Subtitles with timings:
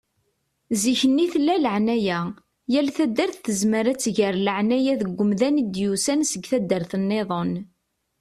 [0.81, 2.19] Zikk-nni tella laεnaya.
[2.73, 7.51] Yal taddart tezmer ad tger laεnaya deg umdan i d-yusan seg taddart-nniḍen.